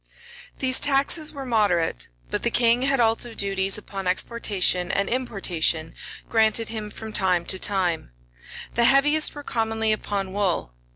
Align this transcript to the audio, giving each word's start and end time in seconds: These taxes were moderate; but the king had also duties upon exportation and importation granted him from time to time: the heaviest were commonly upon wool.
These 0.57 0.79
taxes 0.79 1.31
were 1.31 1.45
moderate; 1.45 2.07
but 2.31 2.41
the 2.41 2.49
king 2.49 2.81
had 2.81 2.99
also 2.99 3.35
duties 3.35 3.77
upon 3.77 4.07
exportation 4.07 4.89
and 4.89 5.07
importation 5.07 5.93
granted 6.27 6.69
him 6.69 6.89
from 6.89 7.13
time 7.13 7.45
to 7.45 7.59
time: 7.59 8.11
the 8.73 8.85
heaviest 8.85 9.35
were 9.35 9.43
commonly 9.43 9.91
upon 9.91 10.33
wool. 10.33 10.73